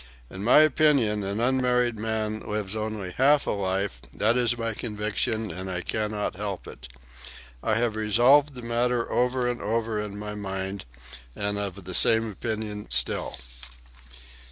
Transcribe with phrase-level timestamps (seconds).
[0.31, 5.51] In my opinion an unmarried man lives only half a life; that is my conviction
[5.51, 6.87] and I can not help it.
[7.61, 10.85] I have resolved the matter over and over in my mind
[11.35, 13.37] and am of the same opinion still."